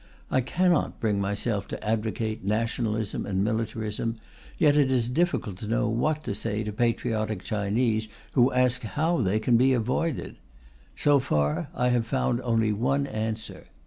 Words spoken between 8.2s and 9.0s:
who ask